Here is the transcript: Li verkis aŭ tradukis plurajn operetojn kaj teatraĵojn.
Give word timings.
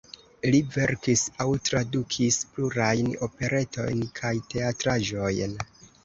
Li 0.53 0.59
verkis 0.75 1.25
aŭ 1.43 1.45
tradukis 1.67 2.39
plurajn 2.55 3.11
operetojn 3.27 4.01
kaj 4.21 4.31
teatraĵojn. 4.55 5.55